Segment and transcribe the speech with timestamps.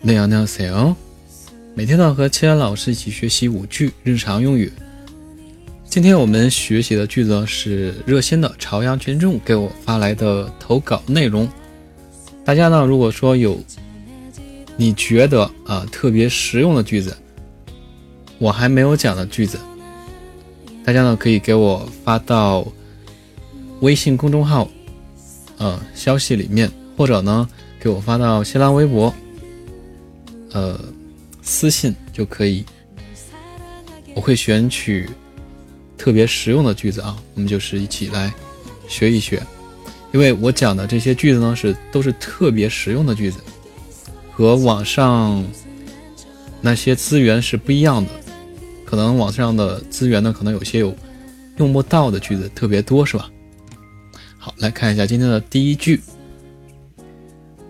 [0.00, 0.96] 那样那样谁哦？
[1.74, 4.70] 每天呢和千安老师一起学习五句日常用语。
[5.86, 11.48] 今天我们学习的句子是热心的朝阳群众给我发来的投稿内容。
[12.44, 13.58] 大家呢如果说有
[14.76, 17.16] 你觉得啊特别实用的句子，
[18.38, 19.58] 我还没有讲的句子，
[20.84, 22.66] 大家呢可以给我发到
[23.80, 24.68] 微信公众号
[25.58, 29.14] 呃消息里面，或者呢给我发到新浪微博。
[30.52, 30.78] 呃，
[31.40, 32.64] 私信就可以，
[34.14, 35.08] 我会选取
[35.96, 38.32] 特别实用的句子啊，我们就是一起来
[38.86, 39.42] 学一学。
[40.12, 43.40] 因为我讲的这些句子呢，是都是特别实用的句子，
[44.30, 45.42] 和网上
[46.60, 48.10] 那些资源是不一样的。
[48.84, 50.94] 可能网上的资源呢，可能有些有
[51.56, 53.30] 用不到的句子特别多，是吧？
[54.36, 55.98] 好，来看一下今天的第一句：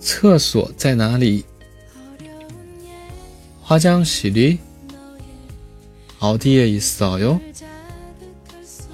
[0.00, 1.44] 厕所在哪里？
[3.63, 4.59] 화장실이어디에있어
[7.21, 7.39] 요？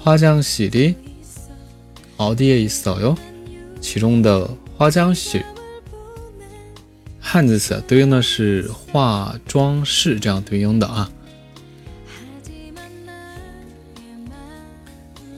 [0.02, 0.94] 화장실이어디에있어
[3.02, 3.16] 요？
[3.80, 5.44] 其中的화장 실，
[7.20, 11.10] 汉字词对应的是化妆室，这样对应的啊。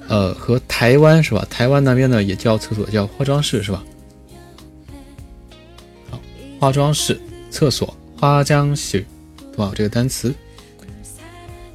[0.09, 1.47] 呃，和台湾是吧？
[1.51, 3.84] 台湾那边呢也叫厕所叫化妆室是吧？
[6.11, 6.19] 好，
[6.59, 9.05] 化妆室、厕所、화장 실。
[9.53, 10.34] 读好这个单词。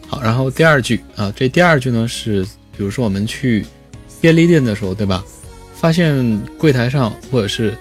[0.08, 2.44] 好，然后第二句啊，这第二句呢是，
[2.78, 3.66] 比如说我们去
[4.22, 5.23] 便利店的时候，对吧？
[5.73, 7.76] 发现柜台上或者是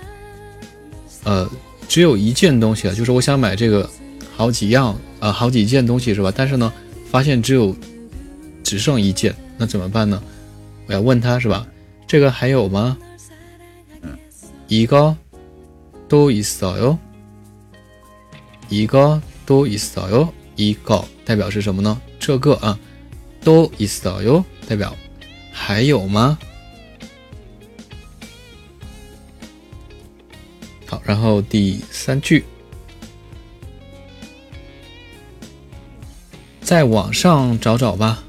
[1.24, 1.48] 呃
[1.88, 3.88] 只有一件东西啊，就是我想买这个
[4.34, 6.32] 好几样啊，好几件东西是吧？
[6.34, 6.72] 但是呢，
[7.10, 7.76] 发现只有
[8.64, 10.22] 只剩一件，那怎么办呢？
[10.86, 11.66] 我要问他是吧？
[12.06, 12.96] 这个还有吗？
[14.68, 15.14] 一个
[16.08, 16.96] 都있어 요，
[18.68, 19.20] 一个。
[19.46, 22.00] 都있어 요， 一个代表是什么呢？
[22.18, 22.78] 这个啊，
[23.42, 24.96] 都있어 요， 代表
[25.52, 26.38] 还有吗？
[30.86, 32.44] 好，然后第三句，
[36.60, 38.22] 在网上找找吧。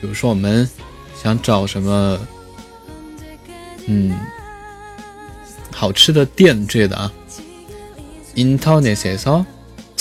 [0.00, 0.68] 比如说我们
[1.20, 2.18] 想找什么，
[3.86, 4.18] 嗯，
[5.72, 7.12] 好吃的店之类的啊。
[8.34, 9.44] 인터넷에서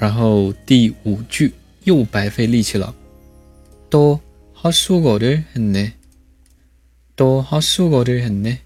[0.00, 1.52] 然后第五句
[1.84, 2.94] 又白费力气了，
[3.88, 4.20] 多
[4.52, 5.92] 好수고를했 네，
[7.14, 8.58] 多好수고를했 네，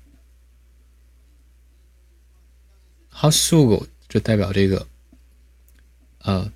[3.08, 4.86] 好수고就代表这个
[6.22, 6.50] 呃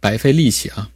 [0.00, 0.90] 白费力气啊。